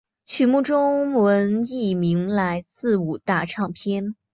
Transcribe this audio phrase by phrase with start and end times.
[0.25, 4.15] 曲目中文译名来自五大唱片。